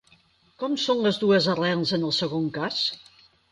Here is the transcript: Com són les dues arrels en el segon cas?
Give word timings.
Com 0.63 0.77
són 0.83 1.03
les 1.09 1.19
dues 1.25 1.49
arrels 1.55 1.93
en 1.99 2.09
el 2.09 2.17
segon 2.23 2.51
cas? 2.59 2.83